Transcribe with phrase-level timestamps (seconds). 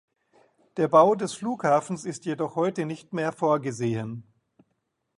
[0.77, 4.23] Der Bau des Flughafens ist jedoch heute nicht mehr vorgesehen.